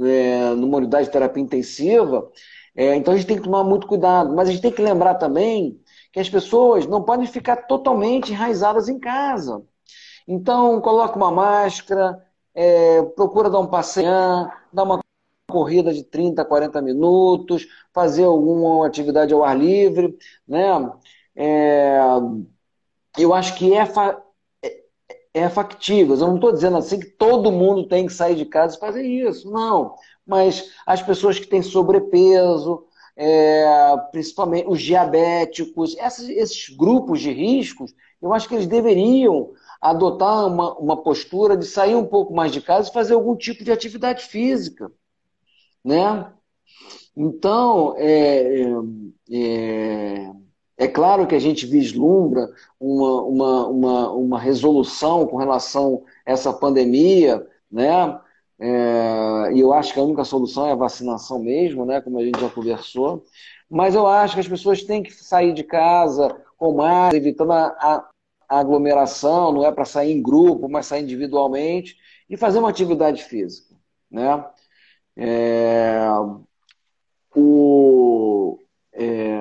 [0.00, 2.28] é, numa unidade de terapia intensiva.
[2.74, 4.34] É, então a gente tem que tomar muito cuidado.
[4.34, 5.80] Mas a gente tem que lembrar também
[6.18, 9.64] que as pessoas não podem ficar totalmente enraizadas em casa.
[10.26, 12.20] Então, coloca uma máscara,
[12.52, 14.08] é, procura dar um passeio,
[14.72, 15.00] dar uma
[15.48, 20.66] corrida de 30, 40 minutos, fazer alguma atividade ao ar livre, né?
[21.36, 22.00] É,
[23.16, 24.20] eu acho que é, fa
[24.64, 24.82] é,
[25.34, 26.16] é factível.
[26.16, 29.04] Eu não estou dizendo assim que todo mundo tem que sair de casa e fazer
[29.04, 29.94] isso, não.
[30.26, 32.87] Mas as pessoas que têm sobrepeso,
[33.18, 39.50] é, principalmente os diabéticos, esses, esses, grupos de riscos, eu acho que eles deveriam
[39.80, 43.62] adotar uma, uma postura de sair um pouco mais de casa e fazer algum tipo
[43.64, 44.90] de atividade física
[45.84, 46.32] né?
[47.16, 48.62] Então, é,
[49.30, 50.32] é,
[50.76, 56.52] é, claro que a gente vislumbra uma, uma, uma, uma resolução com relação a essa
[56.52, 58.20] pandemia, né?
[58.60, 62.00] É, e eu acho que a única solução é a vacinação mesmo, né?
[62.00, 63.24] Como a gente já conversou.
[63.70, 67.66] Mas eu acho que as pessoas têm que sair de casa com mais, evitando a,
[68.48, 71.96] a, aglomeração, não é para sair em grupo, mas sair individualmente
[72.28, 73.74] e fazer uma atividade física,
[74.10, 74.44] né?
[75.16, 76.08] É,
[77.34, 78.58] o,
[78.92, 79.37] é,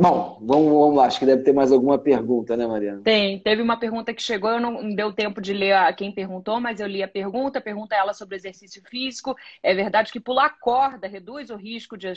[0.00, 1.06] Bom, vamos, vamos lá.
[1.06, 3.02] Acho que deve ter mais alguma pergunta, né, Mariana?
[3.02, 3.40] Tem.
[3.40, 6.60] Teve uma pergunta que chegou, eu não, não deu tempo de ler a quem perguntou,
[6.60, 7.60] mas eu li a pergunta.
[7.60, 9.34] Pergunta ela sobre exercício físico.
[9.60, 12.12] É verdade que pular corda reduz o risco de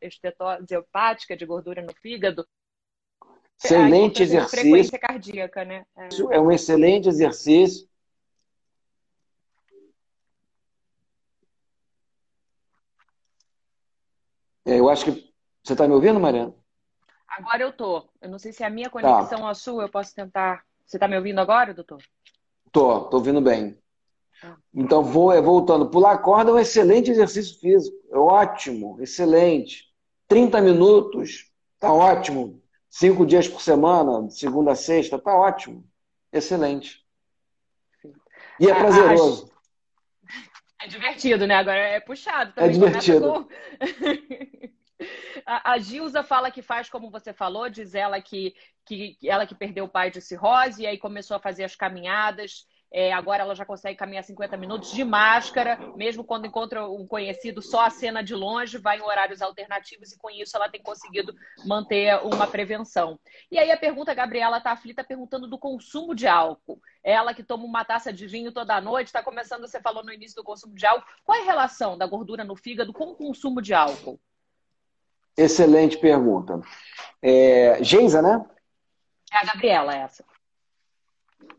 [0.00, 2.46] estetose hepática, de gordura no fígado?
[3.62, 4.60] Excelente exercício.
[4.60, 5.84] Frequência cardíaca, né?
[5.96, 6.36] É.
[6.36, 7.88] é um excelente exercício.
[14.64, 15.34] É, eu acho que.
[15.64, 16.54] Você está me ouvindo, Mariana?
[17.38, 18.08] Agora eu tô.
[18.20, 19.44] Eu não sei se é a minha conexão tá.
[19.44, 20.64] ou a sua, eu posso tentar.
[20.86, 22.00] Você está me ouvindo agora, doutor?
[22.70, 23.78] Tô, tô ouvindo bem.
[24.42, 24.56] Ah.
[24.72, 25.90] Então, vou, é, voltando.
[25.90, 27.96] Pular corda é um excelente exercício físico.
[28.10, 29.84] É ótimo, excelente.
[30.28, 32.62] 30 minutos, tá ótimo.
[32.88, 35.84] Cinco dias por semana, segunda a sexta, tá ótimo.
[36.32, 37.04] Excelente.
[38.60, 39.50] E é prazeroso.
[40.80, 41.56] É divertido, né?
[41.56, 42.70] Agora é puxado também.
[42.70, 43.48] É divertido.
[44.98, 45.04] Com...
[45.46, 48.54] a Gilza fala que faz como você falou, diz ela que,
[48.86, 52.66] que ela que perdeu o pai de cirrose e aí começou a fazer as caminhadas
[52.96, 57.60] é, agora ela já consegue caminhar 50 minutos de máscara, mesmo quando encontra um conhecido,
[57.60, 61.34] só a cena de longe, vai em horários alternativos e com isso ela tem conseguido
[61.66, 63.18] manter uma prevenção.
[63.50, 66.80] E aí a pergunta, a Gabriela está aflita perguntando do consumo de álcool.
[67.02, 70.36] Ela que toma uma taça de vinho toda noite, está começando, você falou no início
[70.36, 71.04] do consumo de álcool.
[71.24, 74.20] Qual é a relação da gordura no fígado com o consumo de álcool?
[75.36, 76.60] Excelente pergunta.
[77.20, 78.44] É, Geisa, né?
[79.32, 80.24] É a Gabriela, essa.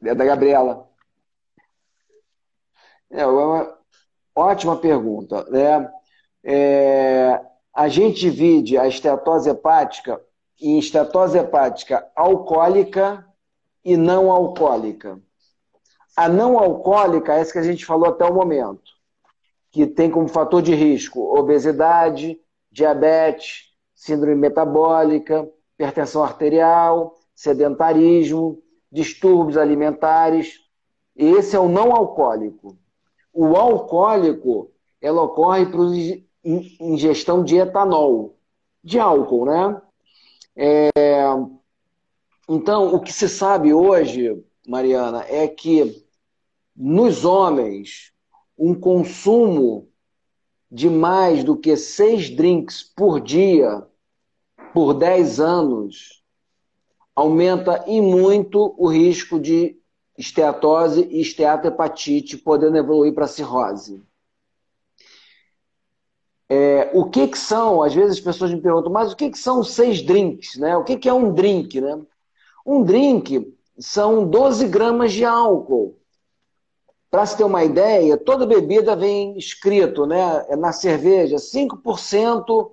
[0.03, 0.89] É da Gabriela.
[3.09, 3.77] É uma
[4.35, 5.43] ótima pergunta.
[5.49, 5.91] Né?
[6.43, 7.41] É,
[7.73, 10.21] a gente divide a estetose hepática
[10.61, 13.27] em estetose hepática alcoólica
[13.83, 15.19] e não alcoólica.
[16.15, 18.93] A não alcoólica é essa que a gente falou até o momento,
[19.69, 22.39] que tem como fator de risco obesidade,
[22.75, 28.61] diabetes, síndrome metabólica, hipertensão arterial, sedentarismo,
[28.91, 30.59] distúrbios alimentares.
[31.15, 32.77] Esse é o não alcoólico.
[33.33, 35.89] O alcoólico, ela ocorre por
[36.43, 38.37] ingestão de etanol,
[38.83, 39.81] de álcool, né?
[40.53, 40.89] É...
[42.47, 46.05] Então, o que se sabe hoje, Mariana, é que
[46.75, 48.13] nos homens,
[48.57, 49.87] um consumo
[50.71, 53.85] de mais do que seis drinks por dia,
[54.73, 56.23] por 10 anos,
[57.15, 59.79] aumenta e muito o risco de
[60.17, 64.03] esteatose e esteatohepatite, podendo evoluir para cirrose.
[66.47, 69.37] É, o que, que são, às vezes as pessoas me perguntam, mas o que, que
[69.37, 70.57] são seis drinks?
[70.57, 70.77] Né?
[70.77, 71.81] O que, que é um drink?
[71.81, 71.99] Né?
[72.65, 75.97] Um drink são 12 gramas de álcool.
[77.15, 82.71] Para se ter uma ideia, toda bebida vem escrito né, na cerveja 5%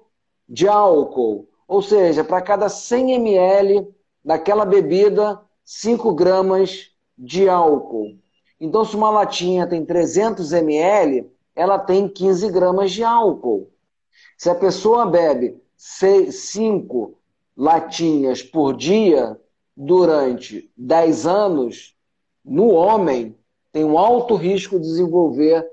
[0.49, 1.49] de álcool.
[1.69, 3.87] Ou seja, para cada 100 ml
[4.25, 8.19] daquela bebida, 5 gramas de álcool.
[8.61, 13.71] Então, se uma latinha tem 300 ml, ela tem 15 gramas de álcool.
[14.37, 17.15] Se a pessoa bebe 5
[17.57, 19.39] latinhas por dia
[19.77, 21.97] durante 10 anos,
[22.45, 23.37] no homem
[23.73, 25.67] tem um alto risco de desenvolver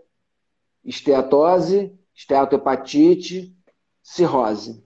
[0.83, 3.53] esteatose, esteatohepatite,
[4.01, 4.83] cirrose.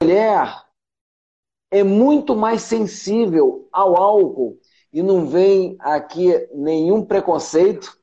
[0.00, 0.64] A mulher
[1.70, 4.58] é muito mais sensível ao álcool
[4.92, 7.96] e não vem aqui nenhum preconceito,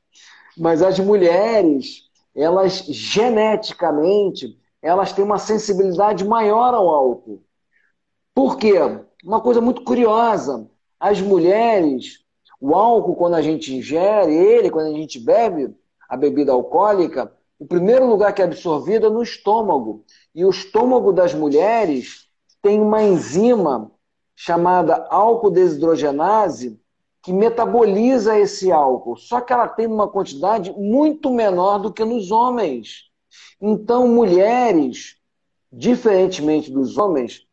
[0.56, 7.44] mas as mulheres, elas geneticamente, elas têm uma sensibilidade maior ao álcool.
[8.34, 8.72] Por quê?
[9.22, 12.24] Uma coisa muito curiosa, as mulheres,
[12.60, 15.74] o álcool quando a gente ingere ele, quando a gente bebe
[16.08, 20.04] a bebida alcoólica, o primeiro lugar que é absorvido é no estômago.
[20.34, 22.26] E o estômago das mulheres
[22.62, 23.90] tem uma enzima
[24.34, 26.80] chamada álcool desidrogenase
[27.22, 29.16] que metaboliza esse álcool.
[29.16, 33.10] Só que ela tem uma quantidade muito menor do que nos homens.
[33.60, 35.16] Então, mulheres,
[35.70, 37.46] diferentemente dos homens,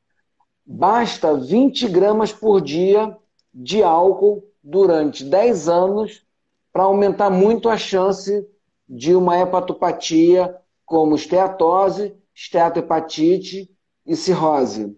[0.65, 3.15] basta 20 gramas por dia
[3.53, 6.25] de álcool durante 10 anos
[6.73, 8.45] para aumentar muito a chance
[8.87, 10.53] de uma hepatopatia
[10.85, 13.73] como esteatose, esteatohepatite
[14.05, 14.93] e cirrose.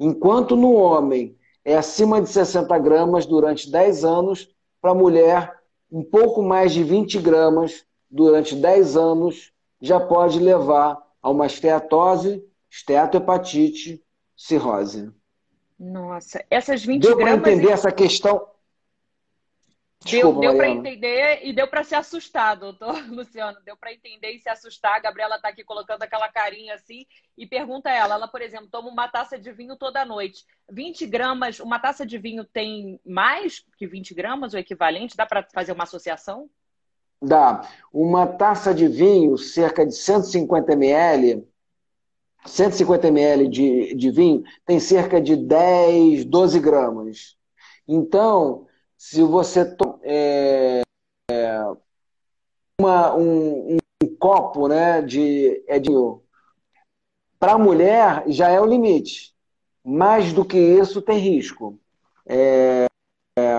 [0.00, 4.48] Enquanto no homem é acima de 60 gramas durante 10 anos,
[4.80, 5.54] para a mulher,
[5.92, 12.42] um pouco mais de 20 gramas durante 10 anos já pode levar a uma esteatose,
[12.70, 14.02] esteatohepatite,
[14.34, 15.12] cirrose.
[15.78, 17.34] Nossa, essas 20 Deu gramas.
[17.34, 18.53] Deu para entender essa questão?
[20.04, 23.58] Desculpa, deu deu para entender e deu para ser assustado, doutor Luciano.
[23.64, 24.96] Deu para entender e se assustar.
[24.96, 27.06] A Gabriela está aqui colocando aquela carinha assim
[27.38, 28.14] e pergunta a ela.
[28.16, 30.44] Ela, por exemplo, toma uma taça de vinho toda noite.
[30.70, 35.16] 20 gramas, uma taça de vinho tem mais que 20 gramas, o equivalente?
[35.16, 36.50] Dá para fazer uma associação?
[37.22, 37.66] Dá.
[37.90, 41.48] Uma taça de vinho, cerca de 150 ml,
[42.44, 47.36] 150 ml de, de vinho, tem cerca de 10, 12 gramas.
[47.88, 49.64] Então, se você
[50.04, 50.82] é,
[52.78, 55.90] uma, um, um, copo né, de, é de
[57.38, 59.34] para a mulher já é o limite.
[59.84, 61.78] Mais do que isso tem risco.
[62.26, 62.86] É,
[63.38, 63.54] é,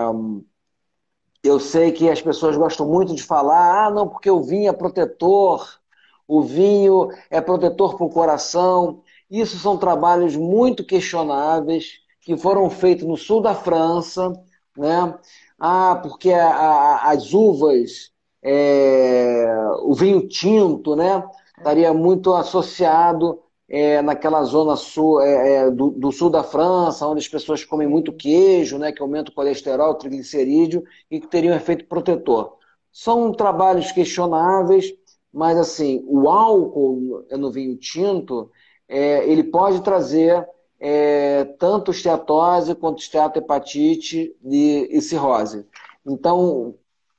[1.42, 4.72] eu sei que as pessoas gostam muito de falar, ah, não, porque o vinho é
[4.72, 5.80] protetor,
[6.26, 9.02] o vinho é protetor para o coração.
[9.30, 14.32] Isso são trabalhos muito questionáveis que foram feitos no sul da França,
[14.76, 15.16] né?
[15.58, 19.46] Ah, porque a, a, as uvas, é,
[19.82, 21.24] o vinho tinto, né?
[21.56, 27.20] Estaria muito associado é, naquela zona sul, é, é, do, do, sul da França, onde
[27.20, 28.92] as pessoas comem muito queijo, né?
[28.92, 32.56] Que aumenta o colesterol, o triglicerídeo e que teria um efeito protetor.
[32.92, 34.92] São trabalhos questionáveis,
[35.32, 38.50] mas assim, o álcool no vinho tinto,
[38.88, 40.46] é, ele pode trazer
[40.78, 45.66] é, tanto esteatose quanto esteatohepatite e, e cirrose.
[46.04, 46.74] Então,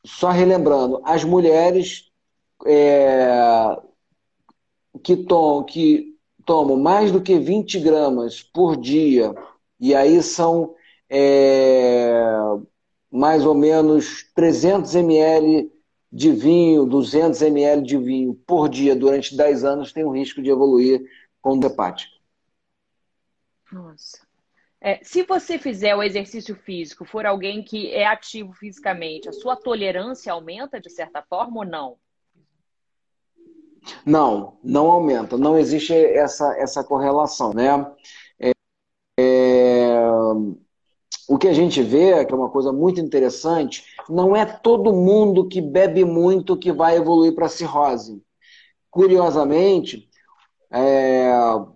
[0.05, 2.09] só relembrando, as mulheres
[2.65, 3.77] é,
[5.03, 6.15] que, tom, que
[6.45, 9.33] tomam mais do que 20 gramas por dia,
[9.79, 10.73] e aí são
[11.09, 12.21] é,
[13.11, 15.71] mais ou menos 300 ml
[16.11, 20.49] de vinho, 200 ml de vinho por dia durante 10 anos, tem o risco de
[20.49, 21.03] evoluir
[21.41, 22.16] com hepática.
[23.77, 24.25] Nossa.
[24.81, 29.55] É, se você fizer o exercício físico, for alguém que é ativo fisicamente, a sua
[29.55, 31.97] tolerância aumenta de certa forma ou não?
[34.05, 35.37] Não, não aumenta.
[35.37, 37.91] Não existe essa, essa correlação, né?
[38.39, 38.51] É,
[39.19, 39.99] é,
[41.27, 45.47] o que a gente vê, que é uma coisa muito interessante, não é todo mundo
[45.47, 48.21] que bebe muito que vai evoluir para cirrose.
[48.89, 50.06] Curiosamente,
[50.69, 51.31] é,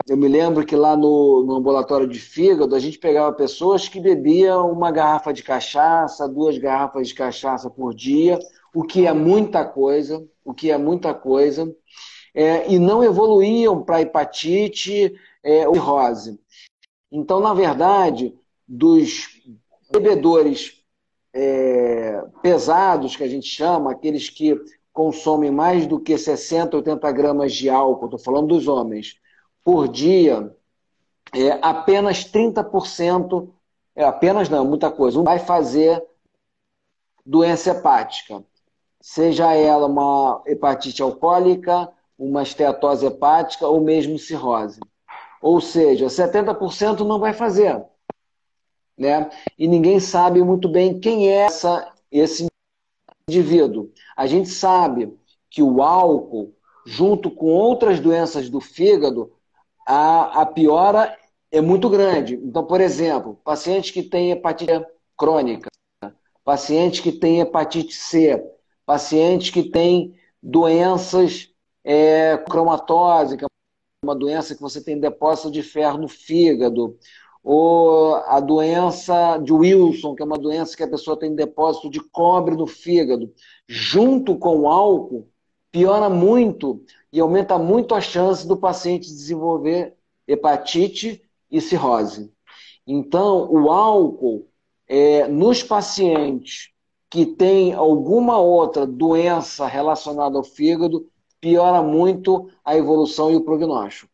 [0.09, 4.01] eu me lembro que lá no, no, ambulatório de fígado a gente pegava pessoas que
[4.01, 8.37] bebiam uma garrafa de cachaça, duas garrafas de cachaça por dia,
[8.73, 11.73] o que é muita coisa, o que é muita coisa,
[12.33, 16.39] é, e não evoluíam para hepatite é, ou cirrose.
[17.09, 18.35] Então, na verdade,
[18.67, 19.41] dos
[19.89, 20.81] bebedores
[21.33, 24.59] é, pesados que a gente chama, aqueles que
[24.93, 29.19] consomem mais do que 60, 80 gramas de álcool, estou falando dos homens,
[29.63, 30.55] por dia,
[31.33, 33.49] é, apenas 30%,
[33.95, 36.03] é, apenas não, muita coisa, vai fazer
[37.25, 38.43] doença hepática.
[38.99, 44.79] Seja ela uma hepatite alcoólica, uma esteatose hepática ou mesmo cirrose.
[45.41, 47.83] Ou seja, 70% não vai fazer.
[48.97, 49.29] Né?
[49.57, 52.50] E ninguém sabe muito bem quem é essa, esse
[53.39, 53.91] indivíduo.
[54.15, 55.13] A gente sabe
[55.49, 56.53] que o álcool,
[56.85, 59.31] junto com outras doenças do fígado,
[59.87, 61.17] a, a piora
[61.51, 62.35] é muito grande.
[62.35, 64.85] Então, por exemplo, paciente que tem hepatite
[65.17, 65.69] crônica,
[66.43, 68.41] paciente que tem hepatite C,
[68.85, 71.49] paciente que tem doenças
[71.83, 73.45] é, cromatose, é
[74.03, 76.97] uma doença que você tem depósito de ferro no fígado,
[77.43, 81.99] ou a doença de Wilson, que é uma doença que a pessoa tem depósito de
[81.99, 83.33] cobre no fígado,
[83.67, 85.27] junto com o álcool,
[85.71, 89.95] piora muito e aumenta muito a chance do paciente desenvolver
[90.27, 92.31] hepatite e cirrose.
[92.85, 94.47] Então, o álcool,
[94.87, 96.69] é, nos pacientes
[97.09, 101.07] que têm alguma outra doença relacionada ao fígado,
[101.39, 104.10] piora muito a evolução e o prognóstico.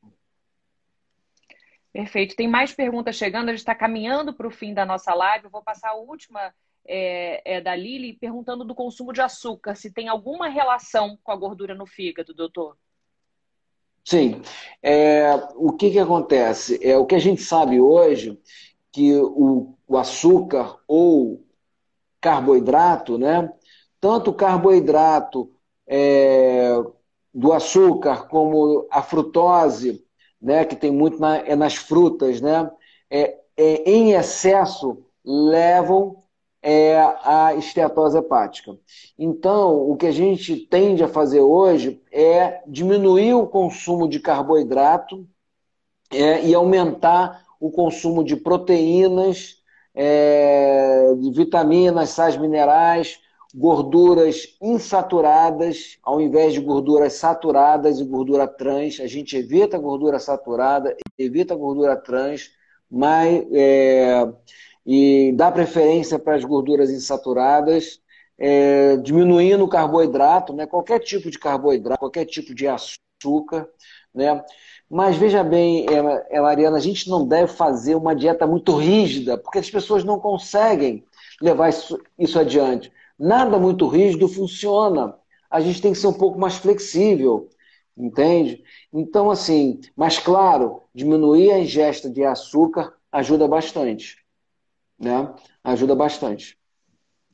[1.97, 2.35] Perfeito.
[2.35, 5.45] Tem mais perguntas chegando, a gente está caminhando para o fim da nossa live.
[5.45, 6.53] Eu vou passar a última
[6.87, 11.35] é, é, da Lili perguntando do consumo de açúcar, se tem alguma relação com a
[11.35, 12.77] gordura no fígado, doutor.
[14.05, 14.43] Sim.
[14.79, 16.79] É, o que, que acontece?
[16.87, 18.39] É, o que a gente sabe hoje
[18.91, 21.43] que o, o açúcar ou
[22.21, 23.51] carboidrato, né?
[23.99, 25.51] Tanto o carboidrato
[25.87, 26.75] é,
[27.33, 30.05] do açúcar como a frutose,
[30.41, 32.69] né, que tem muito na, é nas frutas, né,
[33.09, 36.23] é, é, em excesso levam
[36.61, 38.77] é, à esteatose hepática.
[39.17, 45.27] Então, o que a gente tende a fazer hoje é diminuir o consumo de carboidrato
[46.11, 49.57] é, e aumentar o consumo de proteínas,
[49.93, 53.19] é, de vitaminas, sais minerais,
[53.53, 58.99] gorduras insaturadas, ao invés de gorduras saturadas e gordura trans.
[58.99, 62.51] A gente evita a gordura saturada, evita a gordura trans,
[62.89, 64.27] mas, é,
[64.85, 67.99] e dá preferência para as gorduras insaturadas,
[68.37, 70.65] é, diminuindo o carboidrato, né?
[70.67, 73.67] qualquer tipo de carboidrato, qualquer tipo de açúcar.
[74.13, 74.43] Né?
[74.89, 75.85] Mas veja bem,
[76.29, 80.19] é, Mariana, a gente não deve fazer uma dieta muito rígida, porque as pessoas não
[80.19, 81.03] conseguem
[81.41, 82.91] levar isso, isso adiante.
[83.17, 85.17] Nada muito rígido funciona.
[85.49, 87.49] A gente tem que ser um pouco mais flexível,
[87.95, 88.63] entende?
[88.93, 94.17] Então, assim, mas claro, diminuir a ingesta de açúcar ajuda bastante,
[94.99, 95.33] né?
[95.63, 96.57] Ajuda bastante.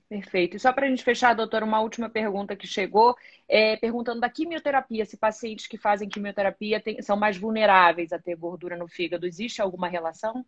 [0.07, 0.55] Perfeito.
[0.55, 3.15] E só para a gente fechar, doutora, uma última pergunta que chegou,
[3.47, 8.35] é, perguntando da quimioterapia, se pacientes que fazem quimioterapia tem, são mais vulneráveis a ter
[8.35, 9.25] gordura no fígado.
[9.25, 10.45] Existe alguma relação?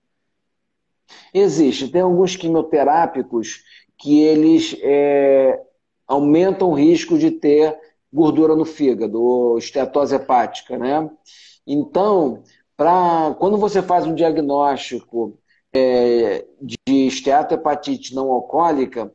[1.33, 1.89] Existe.
[1.89, 3.63] Tem alguns quimioterápicos
[3.97, 5.59] que eles é,
[6.07, 7.77] aumentam o risco de ter
[8.11, 11.09] gordura no fígado, ou estetose hepática, né?
[11.67, 12.43] Então,
[12.77, 15.37] pra, quando você faz um diagnóstico
[15.73, 19.11] é, de esteatohepatite não alcoólica,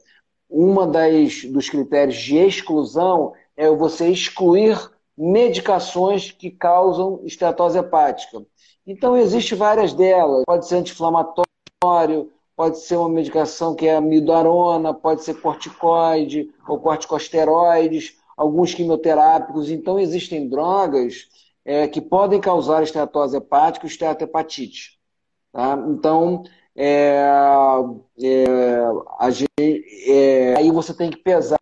[0.49, 4.77] uma das dos critérios de exclusão é você excluir
[5.17, 8.45] medicações que causam estetose hepática.
[8.87, 10.43] Então, existe várias delas.
[10.47, 11.50] Pode ser anti-inflamatório,
[11.83, 19.71] pode ser uma medicação que é amidarona, pode ser corticoide ou corticosteroides, alguns quimioterápicos.
[19.71, 21.29] Então, existem drogas
[21.65, 25.01] é, que podem causar esteatose hepática e esteatohepatite.
[25.53, 25.83] Tá?
[25.89, 26.43] Então,
[26.77, 27.23] é,
[28.23, 31.59] é, gente, é, aí você tem que pesar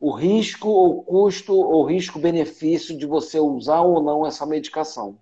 [0.00, 5.18] o risco ou custo ou risco-benefício de você usar ou não essa medicação.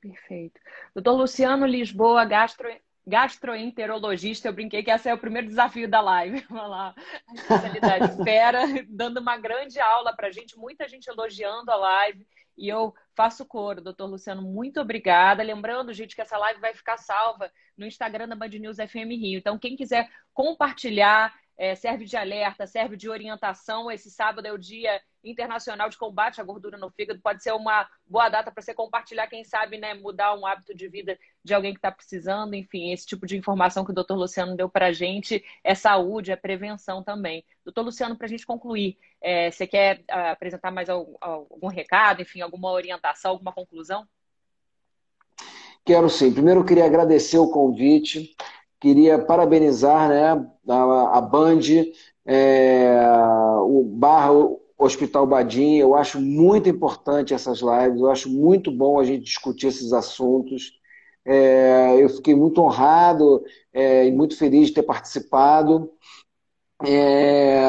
[0.00, 0.60] Perfeito.
[0.94, 2.68] Doutor Luciano Lisboa, gastro,
[3.08, 6.44] gastroenterologista, eu brinquei que esse é o primeiro desafio da live.
[6.50, 6.94] Vamos lá,
[7.26, 12.26] a especialidade fera, dando uma grande aula para gente, muita gente elogiando a live.
[12.56, 15.42] E eu faço coro, doutor Luciano, muito obrigada.
[15.42, 19.38] Lembrando, gente, que essa live vai ficar salva no Instagram da Band News FM Rio.
[19.38, 23.90] Então, quem quiser compartilhar, é, serve de alerta, serve de orientação.
[23.90, 25.00] Esse sábado é o Dia
[25.30, 27.20] Internacional de Combate à Gordura no Fígado.
[27.20, 30.88] Pode ser uma boa data para você compartilhar, quem sabe, né, mudar um hábito de
[30.88, 32.54] vida de alguém que está precisando.
[32.54, 36.32] Enfim, esse tipo de informação que o doutor Luciano deu para a gente é saúde,
[36.32, 37.44] é prevenção também.
[37.64, 42.40] Doutor Luciano, para a gente concluir, é, você quer uh, apresentar mais algum, recado, enfim,
[42.40, 44.06] alguma orientação, alguma conclusão?
[45.84, 46.32] Quero sim.
[46.32, 48.36] Primeiro, eu queria agradecer o convite.
[48.80, 51.60] Queria parabenizar né, a, a Band,
[52.24, 52.94] é,
[53.62, 54.32] o Barra,
[54.78, 55.76] Hospital Badim.
[55.76, 60.78] Eu acho muito importante essas lives, eu acho muito bom a gente discutir esses assuntos.
[61.24, 65.90] É, eu fiquei muito honrado é, e muito feliz de ter participado.
[66.86, 67.60] É,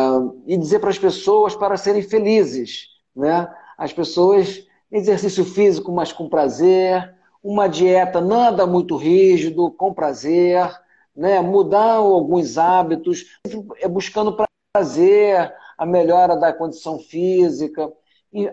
[0.46, 2.88] e dizer para as pessoas para serem felizes.
[3.16, 3.52] Né?
[3.78, 10.70] As pessoas, exercício físico, mas com prazer, uma dieta nada muito rígido, com prazer,
[11.16, 11.42] né?
[11.42, 13.26] mudar alguns hábitos,
[13.82, 14.38] é buscando
[14.74, 17.90] prazer, a melhora da condição física,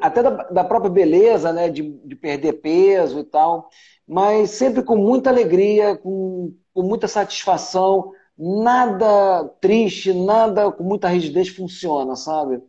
[0.00, 1.68] até da, da própria beleza, né?
[1.68, 3.68] De, de, perder peso e tal,
[4.06, 11.48] mas sempre com muita alegria, com, com muita satisfação, nada triste, nada com muita rigidez
[11.48, 12.62] funciona, sabe?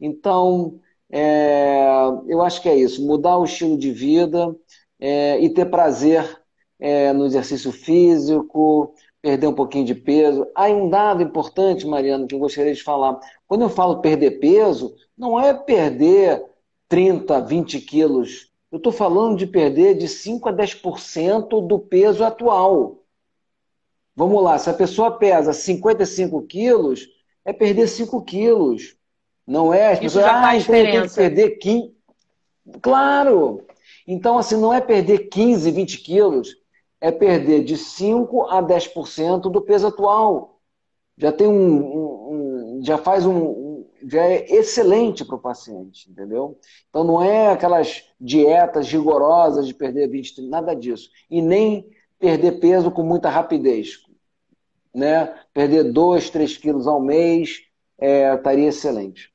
[0.00, 1.86] Então, é,
[2.28, 4.54] eu acho que é isso, mudar o estilo de vida
[5.00, 6.40] é, e ter prazer
[6.78, 8.94] é, no exercício físico,
[9.24, 10.46] perder um pouquinho de peso.
[10.54, 13.18] Há um dado importante, Mariana, que eu gostaria de falar.
[13.48, 16.44] Quando eu falo perder peso, não é perder
[16.90, 18.52] 30, 20 quilos.
[18.70, 23.02] Eu estou falando de perder de 5 a 10% do peso atual.
[24.14, 27.08] Vamos lá, se a pessoa pesa 55 quilos,
[27.46, 28.94] é perder 5 quilos.
[29.46, 29.92] Não é?
[29.92, 31.94] As pessoas, ah, então tem que perder 15.
[32.82, 33.64] Claro!
[34.06, 36.56] Então, assim, não é perder 15, 20 quilos,
[37.04, 40.58] é perder de 5 a 10% do peso atual.
[41.18, 46.58] Já tem um, um, um já faz um, já é excelente para o paciente, entendeu?
[46.88, 51.10] Então não é aquelas dietas rigorosas de perder 20, nada disso.
[51.30, 51.86] E nem
[52.18, 53.98] perder peso com muita rapidez.
[54.94, 55.26] Né?
[55.52, 57.66] Perder 2, 3 quilos ao mês
[57.98, 59.30] é, estaria excelente.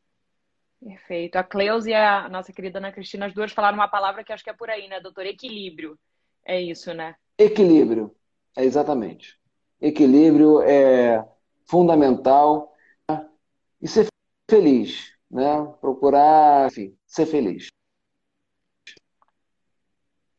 [0.84, 1.36] Perfeito.
[1.36, 4.44] A Cleusa e a nossa querida Ana Cristina, as duas falaram uma palavra que acho
[4.44, 5.28] que é por aí, né, doutor?
[5.28, 6.00] Equilíbrio.
[6.44, 7.14] É isso, né?
[7.40, 8.14] Equilíbrio,
[8.54, 9.40] é exatamente.
[9.80, 11.26] Equilíbrio é
[11.66, 12.76] fundamental
[13.82, 14.08] e ser
[14.50, 15.66] feliz, né?
[15.80, 17.70] Procurar, enfim, ser feliz.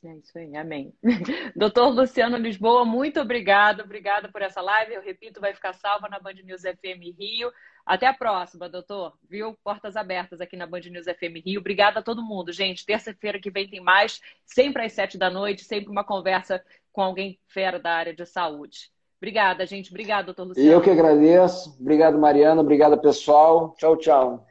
[0.03, 0.95] É isso aí, amém.
[1.55, 4.95] Doutor Luciano Lisboa, muito obrigado, obrigada por essa live.
[4.95, 7.53] Eu repito, vai ficar salva na Band News FM Rio.
[7.85, 9.19] Até a próxima, doutor.
[9.29, 9.59] Viu?
[9.63, 11.61] Portas abertas aqui na Band News FM Rio.
[11.61, 12.87] Obrigada a todo mundo, gente.
[12.87, 17.39] Terça-feira que vem tem mais, sempre às sete da noite, sempre uma conversa com alguém
[17.49, 18.91] fera da área de saúde.
[19.19, 19.91] Obrigada, gente.
[19.91, 20.69] Obrigada, doutor Luciano.
[20.69, 21.77] E eu que agradeço.
[21.79, 22.61] Obrigado, Mariana.
[22.63, 23.75] Obrigado, pessoal.
[23.79, 24.47] Tchau, tchau.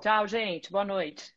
[0.00, 0.70] Tchau, gente.
[0.70, 1.35] Boa noite.